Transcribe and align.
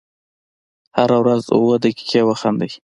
هره 0.97 1.17
ورځ 1.23 1.43
اووه 1.55 1.75
دقیقې 1.83 2.21
وخاندئ. 2.25 2.71